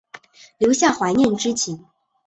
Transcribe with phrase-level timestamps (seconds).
[0.57, 1.85] 留下怀念之情